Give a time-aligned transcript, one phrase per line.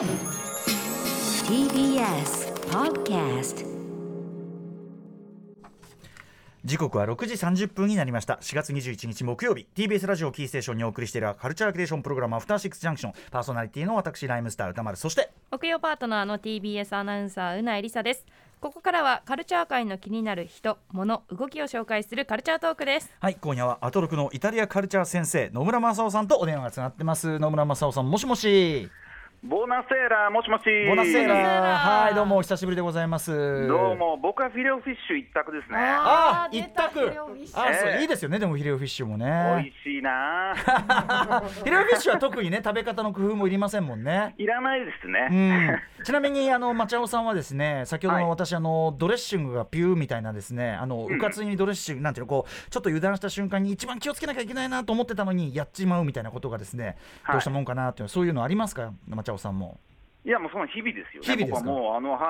[0.00, 0.08] TBS
[2.70, 3.66] Podcast
[6.64, 8.38] 時刻は6時30分になりました。
[8.40, 9.66] 4月21日木曜日。
[9.74, 13.12] TBS ラジオキーステーションにお送りしているカルチャークリエーションプログラムアフターシックスジャンクション。
[13.30, 14.96] パーソナリティの私ライムスター歌丸。
[14.96, 18.24] そして木曜パートナーの TBS アナウンサーうないりさです。
[18.58, 23.10] ここからはカルチャー界の気になる人物動きを紹介するカルチャートークです。
[23.20, 27.38] はい今夜はアトロクのイタリアカルチャー先生野村正夫さんとお電話がつながってます。
[27.38, 28.88] 野村正夫さんもしもし。
[29.42, 30.64] ボナセーラもしもし。
[30.86, 33.66] ボナセーララはいどうもお久しぶりでございます。
[33.68, 35.78] どうも、僕はフィレオフィッシュ一択ですね。
[35.78, 37.10] あー出た一択。
[37.54, 38.02] あそうええ。
[38.02, 40.52] いいですよねでもフィレオフィッシュも美ね味しいな。
[40.54, 44.34] フィレオフィッシュは特にね食べ方の工夫もいりませんもんね。
[44.36, 45.28] いらないですうね。
[45.68, 48.30] ん、ちなみにあの町尾さんはですね先ほどのはい。
[48.32, 57.34] 私、あのドレッシングがピューみたいなですねあの、うかつにドレッシングなんていうのこうちょっと油断した瞬間に一番気をつけなきゃいけないなと思ってたのにやっちまうみたいなことがですね、はい。
[57.36, 58.92] どうしたもんかなっていうそういうのありますか？
[59.08, 59.78] 町尾さんも。
[60.22, 61.46] いや、もうその日々ですよね。
[61.46, 61.70] 日々ですか？
[61.70, 62.20] 僕はもう、あの、はい、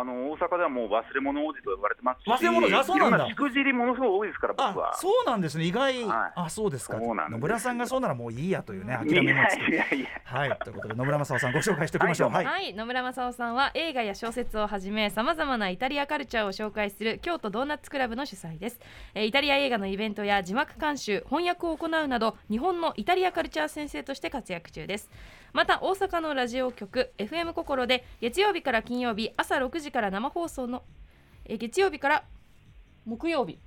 [0.00, 2.30] あの、大阪ではもう忘れ物王子と呼ばれてますし。
[2.30, 3.16] 忘れ物あそうなんだ。
[3.16, 4.94] いろしくじりものすごい多いですから、僕あは。
[4.94, 5.64] そうなんですね。
[5.64, 6.32] 意外、はい。
[6.36, 6.96] あそうですか。
[6.96, 10.06] そうなんです野村さんがそうならもういいやというね諦めのつやいやいや。
[10.22, 10.58] はい。
[10.62, 12.30] ということで野村正夫さんご紹介しておきましょう。
[12.30, 12.70] ははい。
[12.70, 18.78] い、野村正夫さんは映画や小説をはじめさまざまなイタリアカルチャーを紹介する京都ドーナツクラブの主催です、
[19.14, 25.10] えーイタリア映画のイベントや字幕監修翻訳を行うなど日本のイタリアカルチャー先生として活躍中です
[25.52, 30.84] また大阪のラジオ局 FM 心で月曜日から金曜日朝6時から生放送の、
[31.44, 32.24] え月曜日から
[33.04, 33.58] 木曜日。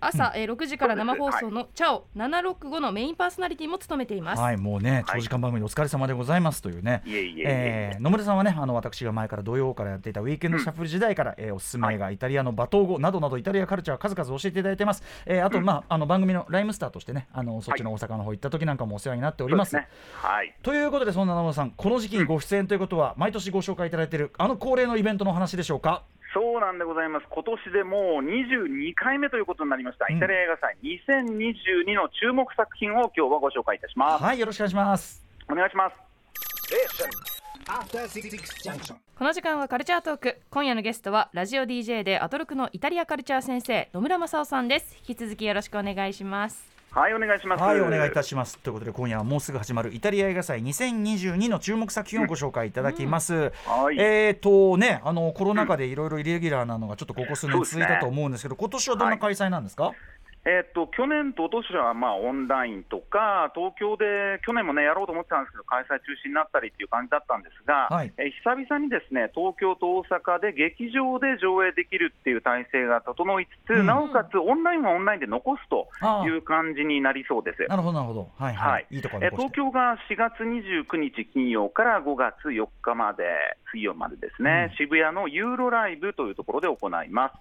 [0.00, 7.02] 朝、えー6時から生放送の「チャオ765」のメインパーソナリティも務めています、はい、もうね長時間番組でお疲れ様でございますというね。
[7.04, 19.70] いえ野村さんはねあの私が前から土曜からやっていたウィークエンドシャッフル時代から、えーおすすめ映画、イタリアの罵倒語などなどイタリアカルチャー数々教えていただいてます、えーあと、まあ、あの番組のライムスターとしてねあのそっちの大阪の方行った時なんかもお世話になっております。
[19.72, 19.96] そうですね。
[20.14, 20.54] はい。
[20.62, 26.04] ということでそんな野村さんこの時期にご出演ということは、毎年ご紹介いただいているあの恒例のイベントの話でしょうか？
[26.32, 27.26] そうなんでございます。
[27.28, 30.06] 今年でもう22回目ということになりました。
[30.08, 34.22] うんイタリア映画祭2022の注目作品を今日はご紹介いたします。
[34.22, 36.10] はいよろしくお願いしますお願いします。
[39.16, 47.62] この時間はカルチャートーク今夜のゲストはラジオ DJ でアトロクのイタリアカルチャー先生野村正夫さんです引き続きよろしくお願いしますはい、お願いします。
[47.62, 48.58] はいお願いいたします。
[48.58, 53.96] ということで今夜はもうすぐ始まるイタリア映画祭2022の注目作品をご紹介いただきます、はい。
[53.96, 59.92] えーとね、あのコロナ禍でいろいろイレギュラーなのがちょっとここ数年続いたと思うんですけど、今年はどんな開催なんですか、
[60.46, 68.12] えっと去年と今年はまあオンラインとか、東京で去年もねやろうと思ってたんですけど、開催中止になったりっていう感じだったんですが、はい。
[68.16, 73.86] えー久々にですね東京と大阪で劇場で上映できるっていう体制が整いつつ、うん。
[73.86, 75.88] なおかつオンラインはオンラインで残すと
[76.24, 77.66] いう感じになりそうです。
[77.68, 78.30] なるほどなるほど。
[78.38, 78.86] はいはい、はい。
[78.90, 83.24] い、いところ東京が4月29日金曜から5月4日まで、
[83.72, 84.76] 水曜までですね、うん。
[84.76, 87.34] 渋谷のユーロライブというところで行います。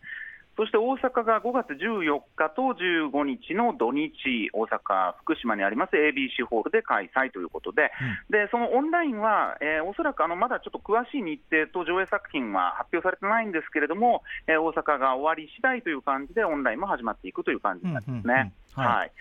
[0.59, 4.12] そして大阪が5月14日と15日の土日、
[4.52, 7.92] 大阪、福島にあります ABC ホールで開催ということで、
[8.30, 18.28] でそのオンラインは、えーおそらくあのまだちょっと詳しい日程と上映作品は発表されてないんですけれども、えー大阪が終わり次第という感じで、オンラインも始まっていくという感じになりますね。
[18.28, 18.84] うんうんうん。
[18.84, 18.97] はい。
[18.97, 19.12] はい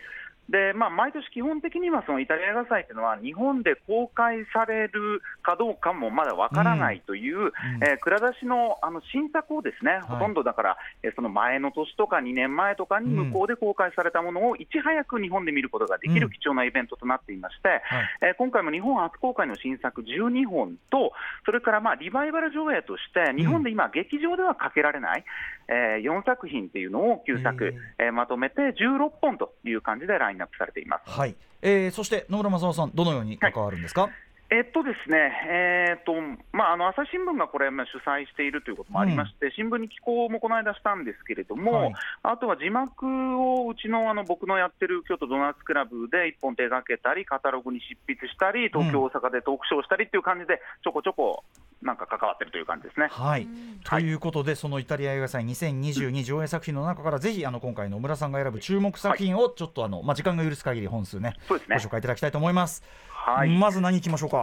[0.48, 17.82] でまあ、毎年、基本的にはそのイタリア映画祭というのは、日本で公開されるかどうかもまだわからないという、えー蔵出しのあの新作をですね、ほとんどだから、えーその前の年とか2年前とかに向こうで公開されたものをいち早く日本で見ることができうんる貴重なイベントとなっていまして、はい。
[18.22, 21.12] えー今回も日本初公開の新作12本と、
[21.44, 25.24] それからまあリバイバル上映として、日本で今、劇場ではかけられない、
[25.68, 31.10] え4作品っていうのを9作、えーまとめて16本という感じでラインナップされています。
[31.10, 34.10] はいえー、そして野村正夫さんどのように関わるんですか、
[34.50, 36.14] えっとですね、えーっと
[36.56, 41.94] まあ、あの朝日新聞がこれ、まあ主催しているということもありまして、新聞に寄稿もこの間したんですけれども、はい。
[42.22, 43.04] あとは字幕
[43.36, 51.44] をうちのあの僕のやってる京都ドーナツクラブで一本手がけたり、カタログに執筆したり、東京、うん大阪でトークショーしたりっていう感じで、ちょこちょこ
[51.82, 53.08] なんか関わってるという感じですね。
[53.10, 53.46] はい、
[53.84, 61.76] ということで、そのイタリア映画祭2022上映作品の中から、ぜひあの今回、野村さんが選ぶ注目作品をちょっとあの、まあ、時間が許す限り本数ね、そうですね。
[61.76, 62.82] ご紹介いただきたいと思います。
[63.10, 63.56] はい。
[63.56, 64.37] まず何いきましょうか？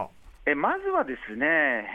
[0.48, 1.44] えまずはですね、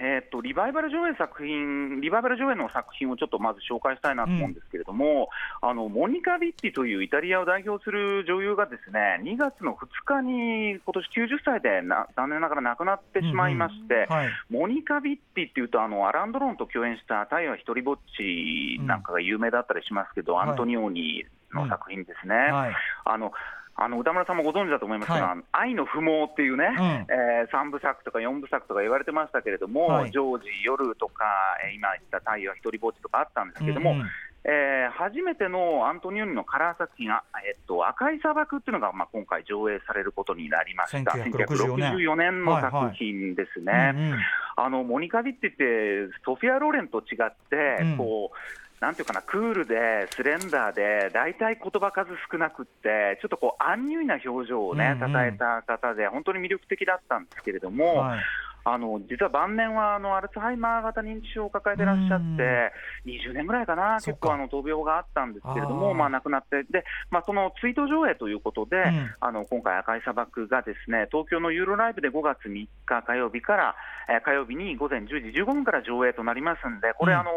[0.03, 5.29] えーっとリバイバル上映作品、リバイバル上映の作品をちょっとまず紹介したいなと思うんですけれども、
[5.61, 20.49] あのモニカ・ビッティというイタリアを代表する女優がですね2月の2日に今年90歳でな残念ながら亡くなってしまいまして、はい、モニカ・ビッティっていうと、あのアラン・ドロンと共演した太陽は一人ぼっちなんかが有名だったりしますけど、はい。
[20.49, 22.35] アントニオーニの作品ですね。
[22.35, 22.75] はい、
[23.05, 23.31] あの
[23.75, 25.43] あの歌村さんもご存知だと思いますが、はい。
[25.51, 26.83] 愛の不毛っていうね、うん。
[27.09, 31.25] えー、3部作とか4部作とか言われてましたけれども、はいジョージ、夜とか、
[31.65, 34.05] えー今言った太陽は一人ぼっちとかあったんですけれども、うんうん。
[34.43, 41.11] えー初めてのアントニオニのカラー作品、あえっと、赤い砂漠っていうのが、まあ、今回上映されることになりました。
[41.11, 41.93] 1964年。
[41.93, 43.93] 1964年の作品ですね。
[43.95, 44.19] うんうん。
[44.57, 47.97] あのモニカ・ビッテって、ソフィア・ローレンと違って、うん。
[47.97, 48.37] こう
[48.81, 55.13] なんていうかな、クールで、スレンダーで、大体言葉数少なくって、ちょっとこう、アンニュイな表情をね、うんうん。
[55.13, 58.19] たたえた方で、本当に魅力的だったんですけれども、はい。
[58.63, 62.71] あの実は晩年はあのアルツハイマー型認知症を抱えてらっしゃって、
[63.05, 69.09] 20年ぐらいかな、結構あの闘病があったんですけれども、まあ、亡くなって、でまあ、その追悼上映ということで、うん。
[69.19, 73.75] あの今回、赤い砂漠がですね東京のユーロライブで5月3日火曜日から、
[74.09, 77.19] えー火曜日に午前10時15分から上映となりますんで、これ、うん。
[77.19, 77.31] あの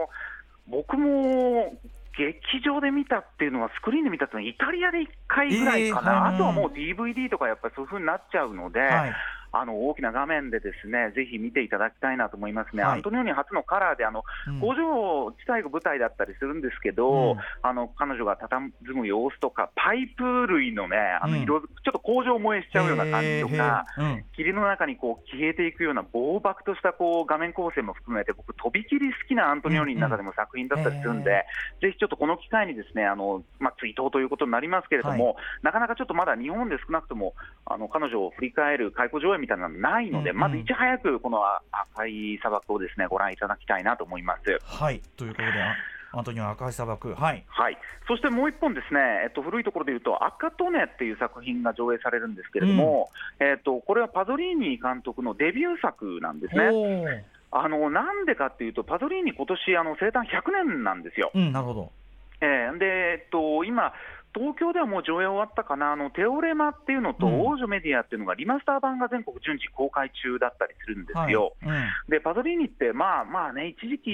[0.69, 1.75] 僕も
[2.17, 8.81] 劇場で見たっていうのは、スクリーンで見たっていうのは、イタリアで1回ぐらいかな、えーはいあとはもう DVD とかやっぱりそういう風になっちゃうので。
[8.81, 9.13] はい
[9.57, 12.93] あの大きな画面でですねぜひ見ていただきたいなと思いますね、はい。
[12.95, 14.61] アントニオニ初のカラーであの、うん。
[14.61, 17.39] 工場自体が舞台だったりするんですけど、うん。
[17.63, 21.47] あの彼女が佇む様子とか、パイプ類のね、あのうん。
[21.47, 21.63] ちょっ
[21.93, 23.87] と工場燃えしちゃうような感じとか、
[24.35, 31.45] 霧の中にこう消えていくような暴漠としたこう画面構成も含めて、僕、とびきり好きなアントニオニの中でも作品だったりするんで、
[31.81, 37.35] ぜひちょっとこの機会にですね、あのまあ、追悼ということになりますけれども、なかなかちょっとまだ日本で少なくとも、
[37.67, 40.41] あの彼女を振り返る開口上映みたいなのないので、うんうん。
[40.41, 41.39] まずいち早くこの
[41.71, 44.59] 赤い砂漠をですねご覧いただきたいなと思います。
[44.65, 45.01] はい。
[45.17, 45.77] ということであ
[46.17, 47.15] アントニオ赤い砂漠。
[47.15, 47.45] はい。
[47.49, 53.11] はい、そしてもう一本ですね、えっと、古いところでいうと、赤トネっていう作品が上映されるんですけれども、
[53.41, 57.27] えっと、これはパゾリーニ監督のデビュー作なんですね。
[57.51, 61.31] あのなんでかっていうと、パゾリーニ、今年あの生誕100年なんですよ。
[61.35, 61.93] うんなるほど。
[62.41, 63.93] えーで、えっと、今、
[64.35, 67.41] 東京ではもう上映終わったかな、あのテオレマっていうのと、うん。
[67.41, 71.55] 王女メディアっていうのが、リマスター版が全国順次公開中だったりするんですよ。
[71.63, 71.79] はい
[72.09, 72.11] うん。
[72.11, 74.11] でパゾリーニって、まあまあね、一時期、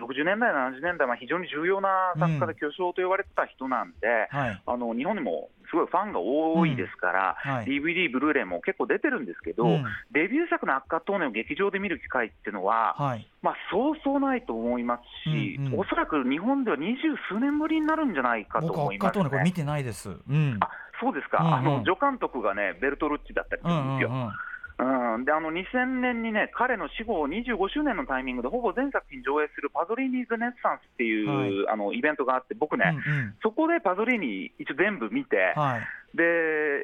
[0.00, 4.62] 60年代、70年代、まあ、非常に重要な作家で巨匠と言われてた人なんで、はい。
[4.64, 7.66] あの日本にもすごいファンが多いですから、はい。
[7.66, 9.84] DVD、ブルーレイも結構出てるんですけど、うん。
[10.12, 13.26] デビュー作の赤トーネを劇場で見る機会っていうのは、はい。
[13.42, 15.80] まあ、そうそうないと思いますし、うんうん。
[15.80, 19.52] おそらく日本では二十数年ぶりになるんじゃないかと僕思います、赤とねこれ見ね。
[19.52, 20.10] てないです。
[20.10, 20.56] うん。
[20.60, 20.70] あ
[21.00, 21.54] そうですか、うんうん。
[21.54, 24.10] あの助監督がね、ベルトルッチだったりすうるんですよ。
[24.10, 24.30] んうんうん
[24.78, 31.68] うん、であの2000年にね、彼の死後25周年のタイミングで、ほぼ全作品上映するパゾリーニーズ・ネッサンスっていう、はい。
[31.68, 33.34] あのイベントがあって、僕ね、うんうん。
[33.42, 35.80] そこでパゾリーニ一応全部見て、はい
[36.14, 36.24] で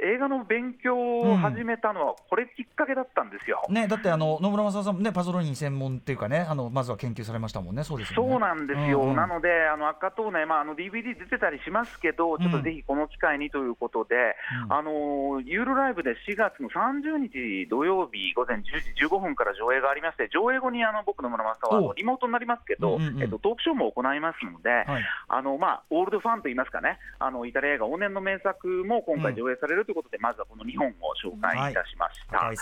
[0.05, 3.63] 映画の勉強を始めたのは、これきっかけだったんですよ。
[3.71, 8.31] ね、だってあの野村正さんもねパゾローニ専門っていうかねあのまずは研究されましたもんねそうですよね。
[8.31, 9.17] そうなんですよ、うんうん。
[9.17, 14.73] なので、あの赤とね、まあ、あの DVD 出てたりしますけど、ちょっとぜひこの機会にということで、うん。
[14.73, 18.63] あのユーロライブで4月の30日土曜日午前10
[18.97, 23.23] 時15分から上映がありまして、上映後にあの僕の村正はリモートになりますけど、うんうんうん。
[23.23, 25.05] えっと、トークショーも行いますので、はい。
[25.29, 31.75] あのまあ、オールドファンといいますかね、あのイタリア映画往年の名作も今回上映されるということで、まずはこの2本を紹介い。
[31.75, 32.39] たしました。
[32.39, 32.55] 赤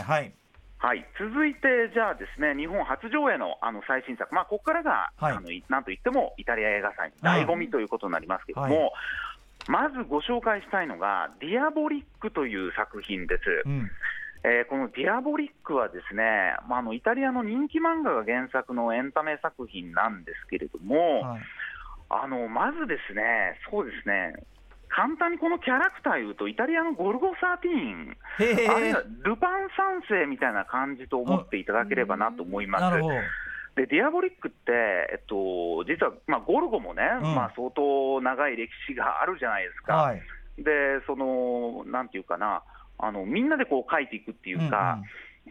[0.00, 0.02] い。
[0.02, 0.32] はい。
[0.80, 5.36] はい、続いて、じゃあですね、日本初上映のあの最新作、まあ、ここからが、はい。
[5.36, 8.92] あのいなんといってもイタリア映画祭の醍醐味ということになりますけれども、はい。
[9.66, 13.42] まずご紹介したいのが、ディアボリックという作品です。
[13.66, 13.90] うん。
[14.44, 16.22] えーこのディアボリックはですね、
[16.68, 21.40] まあ、あのイタリアの人気漫画が原作のエンタメ作品なんですけれども、はい。
[22.10, 24.32] あのまずですね、そうですね、
[24.88, 32.82] 簡単にこのキャラクター言うと、イタリアのゴルゴ13、へえあるいはルパン三世みたいな感じと思っていただければなと思います。
[32.82, 33.14] なるほど。
[33.76, 34.72] でディアボリックって、
[35.12, 40.22] えっと、実は、まあ、ゴルゴもね、うんまあ、相当長い歴史があるじゃないですか、はい。
[40.58, 42.62] でそのなんていうかな、
[42.98, 44.98] あのみんなでこう書いていくっていうか、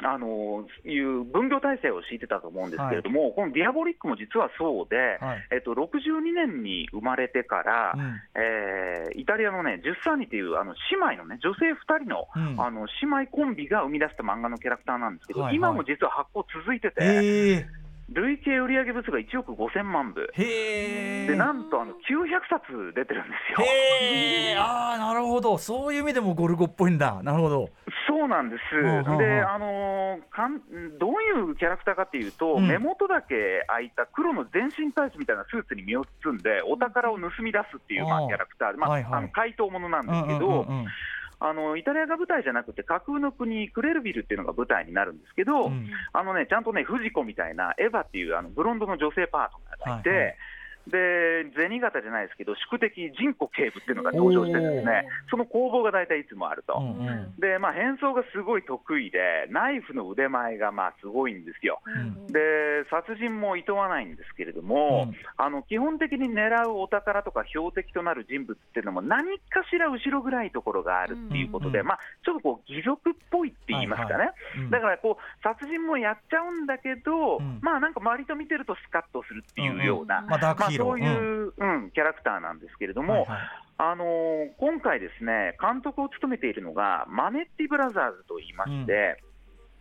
[0.04, 5.48] あのいう分業体制を敷いてたと思うんですけれども、このディアボリックも実はそうで、はい。
[5.52, 8.22] えっと、62年に生まれてから、うん。
[8.36, 12.62] えーイタリアのね、10サーニっていうあの姉妹のね、女性2人の,、うん。
[12.62, 15.56] あの姉妹コンビが生み出した漫画のキャラクターなんですけど、はいはい。
[15.56, 23.68] 今も実は発行続いてて、へえ累計売上部数が1億5000万部、でなんとあの900冊出てるんですよ。
[23.68, 25.58] へえああなるほど。
[25.58, 27.22] そういう意味でもゴルゴっぽいんだ。
[27.24, 27.70] なるほど。
[28.08, 29.18] そうなんです、うんうんうん。
[29.18, 30.62] であのーかん
[30.98, 32.68] どういうキャラクターかっていうと、うん。
[32.68, 38.72] 目元だけ開いた黒の全身タイツみたいなスーツに身を包んで、お宝を盗み出すっていう、まあ、キャラクター。
[38.72, 39.14] で、まあはいはい。
[39.14, 40.88] あの怪盗ものなんでうんうんすけど、うんうん
[41.40, 45.88] あのイタリアが舞台じゃなくて、架空の国、クレルビルっていうのが舞台になるんですけど、うん。
[46.14, 50.36] あのね、ちゃんとね、藤子みたいなエヴァっていうあのブロンドの女性パートナーがいて、はいはい
[50.88, 56.78] で銭形じゃないですけど、宿敵、人骨警部っていうのが登場してですね、その攻防が大体いつもあると。
[56.80, 57.40] うんうん。
[57.40, 61.80] で、まあ、変装がすごい得意で、ナイフの腕前がまあすごいんですよ。
[61.90, 62.28] ん。
[62.28, 62.40] で、
[62.90, 65.16] 殺人も厭わないんですけれども、うん。
[65.38, 71.82] あの基本的に狙うお宝とか標的となる人物っていうのも、何かしら後ろ暗いところがあるっていうことで、うん。
[71.82, 74.70] うんまあ、ちょっとこう義賊っぽいって言いますかね、はいうん。
[74.70, 77.60] だからこう殺人もやっちゃうんだけど、うん。
[77.62, 80.40] まあなんか周りと見てるとスカッとするっていうような、まあ、
[80.78, 80.98] ヒーロー。
[80.98, 81.92] そういう、うん。
[81.92, 83.40] キャラクターなんですけれども、はいはい。
[83.80, 84.08] あのー
[84.58, 89.22] 今回ですね、監督を務めているのが、マネッティブラザーズと言いまして、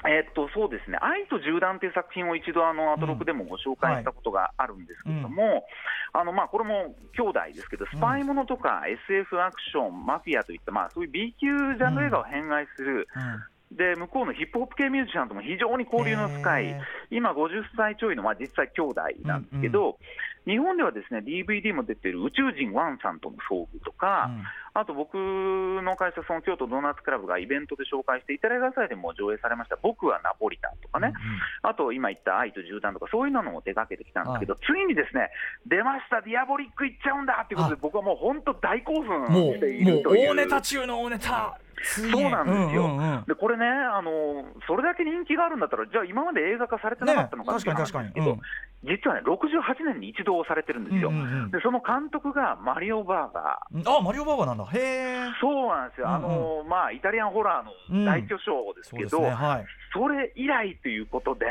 [0.05, 5.65] えーっとそうですね、愛と銃弾という作品を一度、あのアトロクでもご紹介したことがあるんですけれども、
[6.13, 13.09] あのまあ、これも兄弟ですけど、スパイものとか SF アクション、マフィアといった、まあ、そういう B 級ジャンル映画を偏愛する、
[13.73, 19.99] で向こうのヒップホップ系ミュージシャンとも非常に交流の深い今50歳ちょいの、まあ、実際兄弟なんですけど、
[20.47, 24.43] 日本ではですね DVD も出てる宇宙人ワンさんとの遭遇とか、うん。
[24.81, 31.13] あと僕の会社、その京都ドーナツクラブがイベントで紹介して、イタリア画祭でも上映されました、僕はナポリタンとかね、
[31.63, 35.31] あと今言った愛と絨毯とか、そういうのも手掛けてきたんですけど、ついにですね、
[35.67, 40.29] 出ました、ディアボリックいっちゃうんだっていうことで、僕はもう本当、大興奮もしているという。
[40.29, 41.59] 大ネタ中の大ネタ。
[41.83, 43.25] そうなんですよ、うんうんうん。
[43.27, 48.41] でこれねあの、それだけ人気があるんだったら、じゃあ、今まで映画化されてなかったのかねっていう話確かになん。
[48.85, 51.51] 実はね、68年に一度されてるんですよ、うんうんうん。
[51.51, 53.77] でその監督がマリオ・バーガー。
[53.77, 53.99] うん。
[53.99, 54.65] あマリオバーガーなんだ。
[54.73, 55.17] へえ。
[55.41, 59.47] そうなんですよ、あのまあ、イタリアンホラーの大巨匠ですけど、そうですね。
[59.47, 59.67] はい。
[59.97, 61.47] それ以来ということで。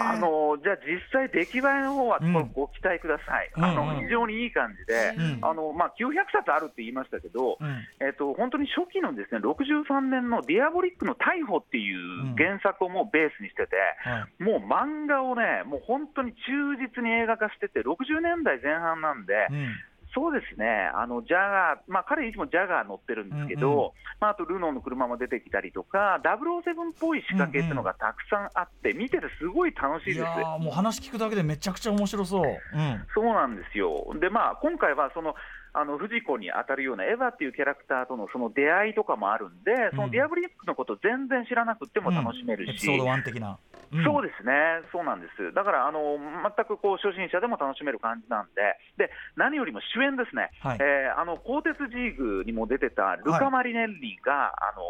[0.00, 2.32] あのじゃあ実際、出来栄えの方はうん。
[2.52, 7.84] ご期待ください、うんあのうん非常にいい感じで、うんあのまあ、900冊あるって言いましたけど、うん。
[8.00, 14.42] えっと本当に初期のですね63年のディアボリックの逮捕っていう原作をもうベースにしてて、はい。
[14.42, 19.74] もう漫画をね、もう本当に忠実に映画化してて、60年代前半なんで、うん
[20.14, 23.90] そうですね、あのジャガー、まあ、彼、いつもジャガー乗ってるんですけど、うんうん
[24.20, 30.24] まあ、あとルノーの車も出てきたりとか、007っぽい仕掛けっていうのがたくさんあって、見ててすごい楽しいいです。
[30.24, 32.42] やーもう話聞くだけでめちゃくちゃ面白そう。
[32.42, 33.06] うん。
[33.14, 34.14] そうなんですよ。
[34.20, 35.34] で、まあ、今回はその、
[35.72, 43.58] あの不二子に当たるようなエヴァっていうキャラクターとのその出会いとかもあるんで、そのディアボリックのこと全然知らなくても楽しめるし、エピソード1的な。
[44.04, 44.52] そうでですね、
[44.92, 45.52] そうなんです。
[45.52, 54.82] だから、あの全くこう初心者でも楽しめる感じなんで、で何よりも主演ですね、はいえーあの鋼鉄ジーグにも出てたルカ・マリネッリが、あの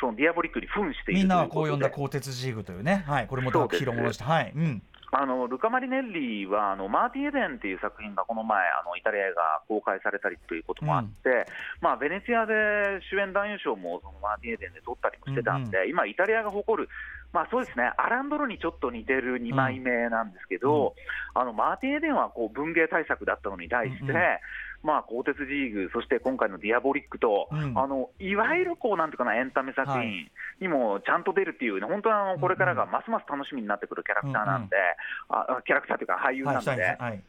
[0.00, 3.04] そのディアボリックに扮しているみんなはというこう呼んだ鋼鉄ジーグというね。
[3.06, 3.26] はい。
[3.26, 4.24] これもダークヒーローものでした。
[4.26, 4.52] はい。
[4.54, 4.82] うん。
[5.14, 11.44] あのルカ・マリネッリはあのマーティン・エデンっていう作品がこの前、あのイタリア映画公開されたりということもあって、
[11.82, 12.54] まあ、ベネチアで
[13.12, 16.88] 主演男優賞もそのマーティン・エデンで取ったりもしてたんで、今、イタリアが誇る、
[17.30, 20.94] まあ、そうですね、アランドロにちょっと似てる2枚目なんですけど、
[21.34, 24.16] あのマーティン・エデンはこう文芸大作だったのに対して、うんうん
[24.82, 30.28] まあ、鋼鉄ジーグ、そして今回のディアボリックと、うんあのいわゆるこうなんていうかなエンタメ作は品
[30.60, 34.76] にもちゃんと出るっていうね、本当はあのこれからがますます楽しみになってくるキャラクターなんで、
[35.28, 36.54] ああキャラクターというか俳優は。
[36.54, 37.10] ないんで、したい。
[37.10, 37.22] はい。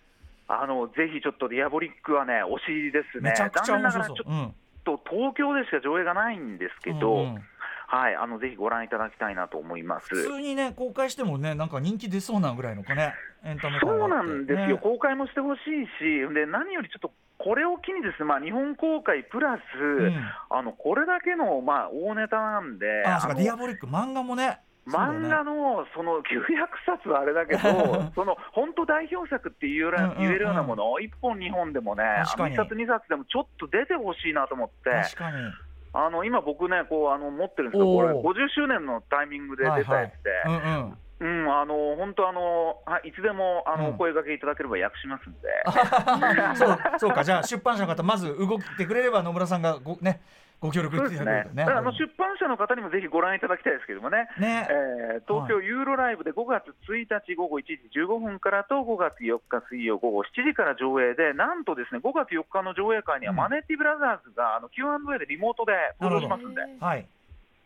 [0.48, 4.16] あのぜひちょっとディアボリックはね、推しですね、残念ながらちょ。
[4.28, 4.54] うん。
[4.84, 7.44] っと東京でしか上映がないんですけど、うんうん
[7.88, 10.10] はい、あのぜひご覧いただきたいなと思います。
[10.10, 15.62] 普通にね公開してもねなんか人気出そうなぐらいのかねエンタメ感そうなんですよ、ね公開もしてほしい
[16.00, 17.12] し、で何よりちょっと
[17.44, 20.32] これを機にですね、まあ、日本公開プラス、ん。
[20.50, 26.24] あのこれだけの、まあ、大ネタなんで、あそうかのディアボリック漫画もね漫画のその900
[26.86, 32.56] 冊はあれだけど、 その本当代表作って言えるようなもの、1本、2本でもね、確かに。
[32.56, 35.38] 1冊、2冊でもちょっと出てほしいなと思って、確かに。
[35.94, 40.32] あの今、僕ね、こうあの持ってるんですけど、これ、おー50周年のタイミングで出たやつで、
[41.24, 43.96] うんあの本当あの、はい、いつでもあの、うん。
[43.96, 45.48] お声掛けいただければ訳しますんで。
[46.60, 50.20] そうそうかじゃあ出版社の方まず動いてくれれば野村さんがごね
[50.60, 51.56] ご協力いただけると。
[51.56, 54.28] だからあの出版社の方にもぜひご覧いただきたいですけどもね。
[54.38, 54.68] ね。
[54.70, 63.38] えー東京ユーロライブで5月1日午後1時15分からと5月4日水曜午後7時から上映で、なんとですね5月4日の上映会にはうん。
[63.38, 67.08] マネティブラザーズがあの Q&A でリモートで登場しますんで、はい。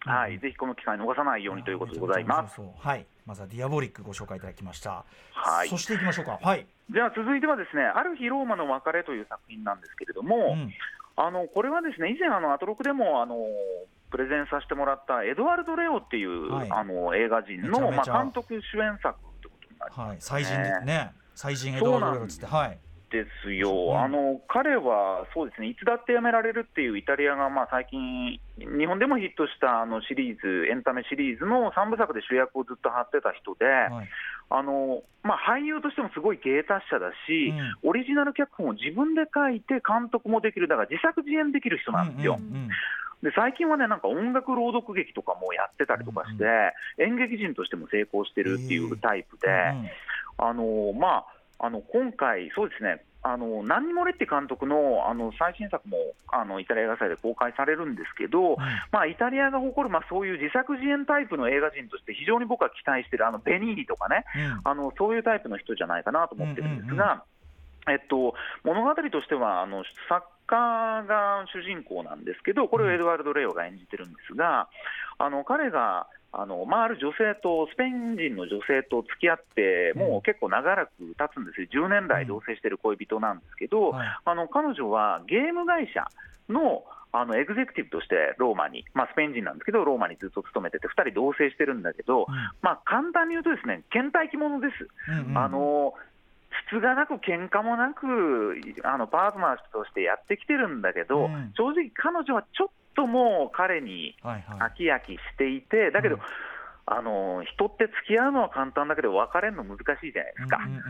[0.01, 2.55] はい、ぜひこの機会逃さないようにということでございます。
[2.55, 5.03] すはいまずはディアボリックご紹介いただきました。
[5.33, 5.67] はい。
[5.67, 6.39] そしていきましょうか。
[6.41, 6.65] はい。
[6.89, 10.73] じゃあ続いてはですね、ある日ローマの別れという作品なんですけれども、うん。
[11.17, 13.35] あのこれはですね以前、あのアトロクでもあの
[14.11, 16.71] プレゼンさせてもらったエドワルド・レオっていう、はい。
[16.71, 19.99] あの映画人のまあ、監督主演作ってことになります。
[19.99, 20.17] はい。
[20.19, 21.11] 最人でね。
[21.35, 34.09] 最人エドワード・レオってはいですよ、うんあの彼はそうですね、いつだってやめられるっていうイタリアが、まあ、最近、日本でもヒットしたあのシリーズ、エンタメシリーズの3部作で主役をずっと張ってた人で、はい。
[34.49, 42.37] あのまあ、俳優としてもすごい芸達者だし、オリジナル脚本を自分で書いて監督もできる、だから自作自演できる人なんですよ。
[42.39, 42.69] うんうんうん
[43.23, 46.45] で最近はね、なんか音楽朗読劇とかもやってたりとかして、
[47.01, 49.47] 演劇人としても成功してるっていうタイプで、
[50.37, 55.97] あのまあ、あの今回、そうですね、あのナンニモレッティ監督のあの最新作も
[56.31, 58.57] あのイタリア映画祭で公開されるんですけど、
[58.91, 64.23] まあ、イタリアが誇る、まあ、そういう自作自演タイプの映画人として、非常に僕は期待してる、あのベニーニとかね、
[64.63, 67.23] あの、そういうタイプの人じゃないかなと思ってるんですが。
[67.89, 68.35] えっと、
[68.65, 74.67] 物語としてはあの作家が主人公なんですけど、これをエドワルド・レオが演じてるんですが、
[75.17, 84.07] あの彼があのまあ、ある女性と、スペイン人の女性と付き合って、もう結構長らく経つんですよ、10年来同棲してる恋人なんですけど、はい。
[84.25, 86.05] あの彼女はゲーム会社
[86.49, 92.27] のあのエグゼクティブとしてローマに、まあ、スペイン人なんですけど、ローマにずっと勤めてて、2人同棲してるんだけど、
[92.61, 94.87] まあ、簡単に言うと、ですね倦怠期者です。
[95.09, 95.37] うんうん。
[95.37, 95.93] あの
[96.69, 101.53] つがなく喧嘩もなくあのパートナーとしてやってきてるんだけど、うん。
[101.55, 104.59] 正直、彼女はちょっともう彼にはいはい。
[104.71, 106.21] 飽き飽きしていて、だけど、うん。
[106.89, 110.57] あの人って付き合うのは簡単だけど、別れるの難しいじゃないですか。
[110.65, 110.81] うんうんうん。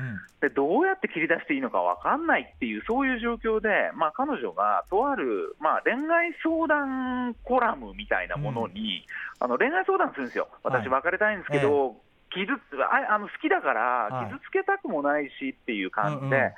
[0.41, 9.07] でどうやって切り出していいのか分かんないっていう、そういう状況で、まあ、彼女がとある、まあ、恋愛相談コラムみたいなものに、
[9.39, 10.89] あの恋愛相談するんですよ、私、はい。
[11.01, 11.95] 別れたいんですけど、
[12.29, 14.21] 傷つああの好きだかはい。
[14.21, 16.35] ら、傷つけたくもないしっていう感じで。
[16.37, 16.51] うんうん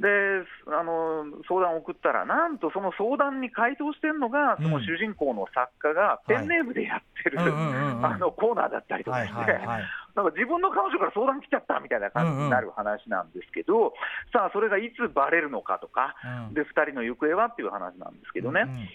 [0.00, 7.98] であの相談を送ったら、なんとその相談に回答してるのが、その主人公の作家がペンネームでやってる、うんうんうん。
[7.98, 9.82] うんあのコーナーだったりとかはいして、はいはい
[10.14, 13.94] なんか自分の彼女から相談来ちゃったみたいな感じになる話なんですけど、
[14.32, 16.16] さあ、それがいつバレるのかとか、
[16.48, 16.54] うん。
[16.54, 18.88] で2人の行方はっていう話なんですけどね、うんうん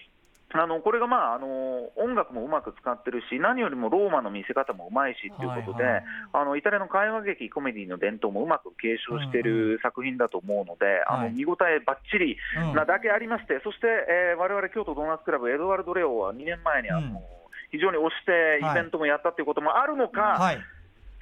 [0.53, 6.03] あのこれが、まああの音楽もうまく使ってるし、何よりもローマの見せ方もうまいしっていうことで、はいはい。
[6.33, 11.31] あのイタリアの会話劇、コメディの伝統もうまく継承してる作品だと思うので、あはい。
[11.31, 12.37] の見応えばっちり
[12.69, 12.75] うん。
[12.75, 17.17] なだけありまして、そして、えー、我々京都ドーナツクラブ、エドワルド・レオは2年前にあの、うん。
[17.71, 20.59] 非常に推してイベントもやったということもあるのか、はい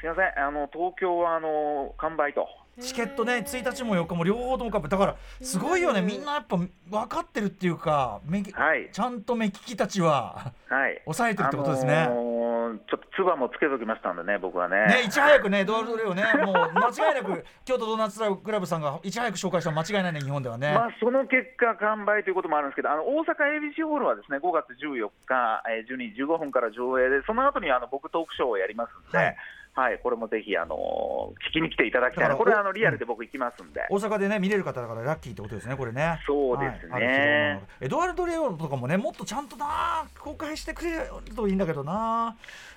[0.01, 2.48] すみません、あの東京はあの完売と。
[2.79, 6.69] チケットね1日も4日も両方とも完売だからすごいよねみんなやっぱ分
[7.10, 11.02] かってるっていうか目利はいちゃんと目利きたちははい。
[11.04, 11.93] 抑えてるってことですね。
[11.93, 12.41] あのー
[12.88, 14.88] ちょっと唾もつけときましたんでね、僕はね。
[14.88, 20.73] ね、いち早くね、エドワルド・レオね、もう間違いなく 京都ドーナツクラブさんがいち早く紹介したの間違いないね、日本ではね。
[20.73, 29.34] まあ、その結果、完売ということもあるんですけど、あの大阪 ABC ホールはですね5月14日、えー12時15分から上映で、その後にあの僕、トークショーをやりますんで、は
[29.73, 33.86] はいいこれもぜひ、あのー聞きに来ていただきたいな、これはあのリアルで僕、行きますんで。
[33.89, 36.19] 大阪でね見れる方だからラッキーってことですねこれね。
[36.25, 36.91] そうですね。
[36.91, 42.36] はいエドワルド・レオとかもねもっとちゃんとな公開してくれるといいんだけどな。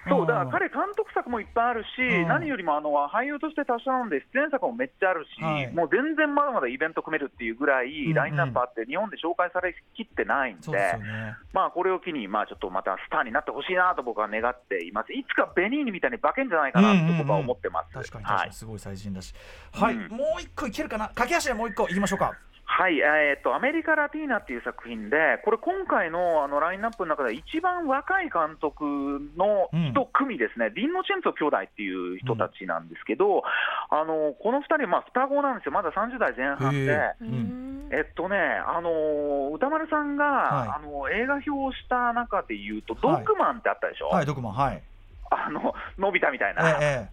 [0.09, 2.28] そうだからん彼、監督作もいっぱいあるし、うん。
[2.28, 5.72] 何よりもあの俳優として多なんで、出演作もめっちゃあるし、はい。
[5.72, 10.98] もう全然まだまだイベント組めるっていうぐらんい、ラインナップあって、日本で紹介されきってないんで、
[11.52, 15.12] まあ、これを機に、まあ、ちょっとまたスターになってほしいなと僕は願っています。
[15.12, 17.92] いつかベニーニみたいに化けんじゃないかなと僕は思ってます。
[17.92, 18.42] 確かに確はい。
[18.42, 19.35] かにすごい最新だし。
[19.73, 20.09] はい、うん。
[20.11, 21.09] もう一個いけるかな？
[21.09, 22.33] 駆け足でもう一個いきましょうか。
[22.66, 28.85] はい、えーっと、アメリカ・ラティーナっていう作品で、これ、今回のあのラインナップの中で一番若い監督
[29.37, 33.44] の一組ですね、ディンノチェンツォ兄弟っていう人たちなんですけど、
[33.90, 37.97] あのこの2人、まあ、双子なんですよ、まだ30代前半で。
[37.97, 40.68] えっとね、あのー歌丸さんが、はい。
[40.70, 43.25] あの映画表をした中で言うと、はい。
[43.25, 44.53] ドッグマンってあったでしょ、はいドクマン。
[44.55, 44.83] はい
[45.30, 47.08] あののび太みたいな、え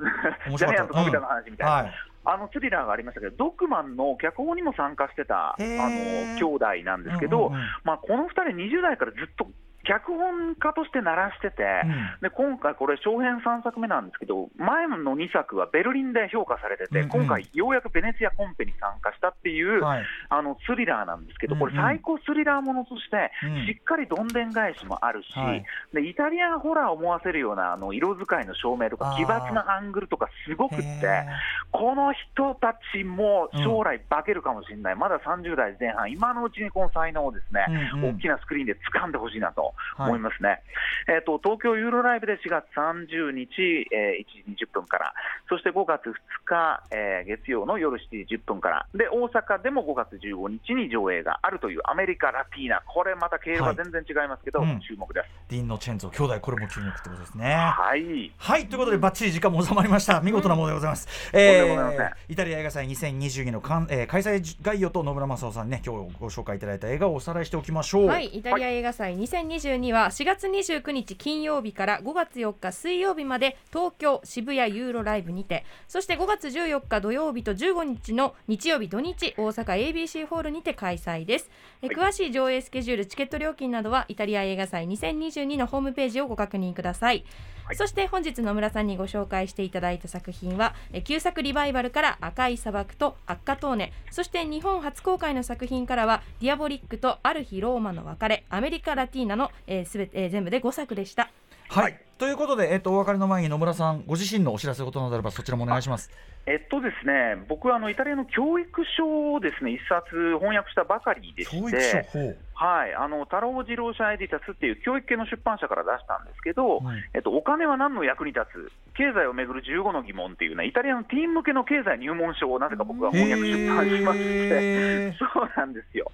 [0.48, 1.94] え ジャイアントのび太うんの話みたいな、はい。
[2.24, 7.68] あのスリラーがありましたけど、ドッグマンの脚本にも参加してたあの兄弟なんですけど、うんうんうん。
[7.84, 9.48] まあ、この2人、20代からずっと
[9.84, 12.22] 脚本家として鳴らしてて、うん。
[12.22, 17.10] で今回、これ、長編3作目なんですけど、前の2作はベルリンで評価されてて、うんうん。
[17.10, 20.04] 今回、ようやくベネツィアコンペに参加したっていう、はい。
[20.30, 21.78] あのスリラーなんですけど、これ、うん。
[21.80, 25.64] うん最高スリラーものとしてうん、しっかりどんでん返しもあるし、はい。
[25.94, 30.84] でイタリアンホラーを思わせるようなあの色使いの照明とか、奇抜なアングルとか、すごくって。
[30.84, 31.26] へ
[31.72, 37.66] この人たちも将来化けるかもしれない、まだ30代前半、今のうちにこの才能をですね、
[37.96, 38.16] うんうん。
[38.18, 40.62] 大きなスクリーンで掴んでほしいなと思いますね。
[41.08, 45.14] えっと東京ユーロライブで4月30日、えー1時20分から、
[45.50, 46.14] そして5月2
[46.46, 54.80] 日、えー月曜の夜7時10分から、で大阪でも5月15日に上映があるというアメリカ・ラティーナ、これまた経路が全然違いますけど、はいうん。
[54.82, 55.30] 注目です。
[55.50, 57.54] ディンのチェンゾ兄弟これも注目ってことですね。
[57.54, 58.32] はい。
[58.38, 60.22] はいということでバッチリ時間も収まりました。
[60.22, 62.12] 見事なものでございます、とんでえございません。
[62.30, 68.06] イタリア映画祭2022のかん、えー開催概要と野村正夫さんね今日ご紹介いただいた映画をおさらいしておきましょう。
[68.08, 75.66] はい、イタリア映画祭2022は4月29日金曜日から5月4日水曜日まで東京渋谷ユーロライブにて。
[75.88, 81.52] そして5月14日土曜日と15日の日曜日土日大阪 ABC ホールにて開催です、
[81.84, 81.96] えはい。
[81.96, 87.24] 詳しい上映スケジュールチケット料金などはイタリア映画祭2022のホームページをご確認ください、
[87.66, 87.76] はい。
[87.76, 93.94] そして本日野村さんにご紹介していただいた作品はえ旧作リバイバルから赤い砂漠と赤トーネ。
[94.10, 101.30] そして日本初公開の作品からはディアボリックとある日ローマの別れアメリカラティーナの、えーすべて、えー全部で5作でした
[101.70, 106.12] はい、はいということで、えっとお別れの前に野村さんご自身のお知らせ事などあればそちらもお願いします。
[106.46, 112.36] えっとですね、僕はあのイタリアの教育書をですね一冊翻訳したばかりでして、教育書法。
[112.54, 126.06] はい、あの太郎次郎社エディタスっていう教育系の出版社から出したんですけど、はいえっと、お金は何の役に立つ、経済をめぐる15の疑問っていうね、イタリアのティーン向けの経済入門書をなぜか僕が翻訳出版しまして、 そうなんですよ。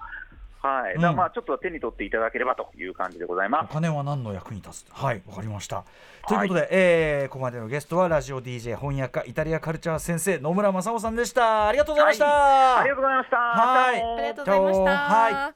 [0.61, 1.01] はい、うん。
[1.01, 3.73] だまあちょっと手に取っていただければという感じでございおます。
[3.73, 4.85] 金は何の役に立つ？
[4.91, 5.83] はいわかりました、
[6.27, 11.67] ということで、えーここまでのゲストはラジオ DJ 翻訳家イタリアカルチャー先生野村正夫さんでした。
[11.67, 13.37] ありがとうございました、ありがとうございました。
[13.37, 14.01] はい。
[14.01, 15.53] ありがとうございました、は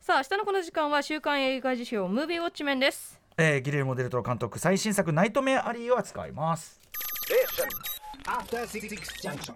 [0.00, 3.20] さあ明日のこの時間は週刊映画辞表ムービーウォッチメンです。
[3.36, 6.80] えーギレルモ・デルトロ監督最新作「ナイトメアリー」を扱います。
[8.26, 8.88] After Six
[9.22, 9.54] Junction.